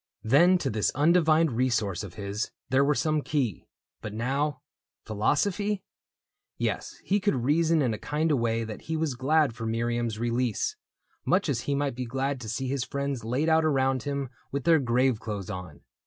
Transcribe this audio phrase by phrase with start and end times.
[0.23, 3.67] Then to this undivined resource of his There were some key;
[4.01, 4.63] but now...
[5.05, 5.83] Philo sophy?
[6.57, 10.17] Yes, he could reason in a kind of way That he was glad for Miriam's
[10.17, 10.75] release—
[11.23, 14.63] Much as he might be glad to see his friends Laid out around him with
[14.63, 15.81] their grave clothes on.